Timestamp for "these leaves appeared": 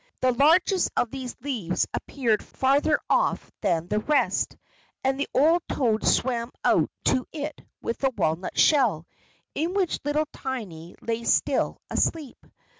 1.11-2.43